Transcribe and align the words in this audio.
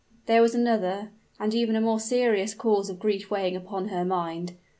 There 0.25 0.41
was 0.41 0.55
another, 0.55 1.11
and 1.39 1.53
even 1.53 1.75
a 1.75 1.81
more 1.81 1.99
serious 1.99 2.55
cause 2.55 2.89
of 2.89 2.97
grief 2.97 3.29
weighing 3.29 3.55
upon 3.55 3.89
her 3.89 4.03
mind. 4.03 4.53